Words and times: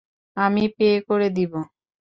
আমি 0.37 0.63
পে 0.77 0.89
করে 1.07 1.27
দিব। 1.31 1.53